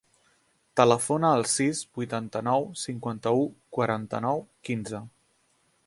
Telefona 0.79 1.29
al 1.39 1.45
sis, 1.51 1.81
vuitanta-nou, 1.99 2.65
cinquanta-u, 2.85 3.47
quaranta-nou, 3.79 4.43
quinze. 4.71 5.05